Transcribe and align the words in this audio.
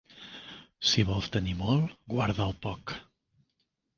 Si 0.91 1.05
vols 1.09 1.27
tenir 1.35 1.53
molt, 1.59 1.93
guarda 2.15 2.47
el 2.47 2.57
poc. 2.65 2.97